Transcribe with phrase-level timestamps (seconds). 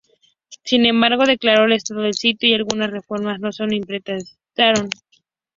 [0.63, 4.89] Sin embargo, declaró el estado de sitio y algunas reformas no se implementaron.